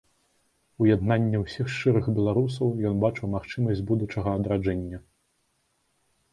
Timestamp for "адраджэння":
4.41-4.97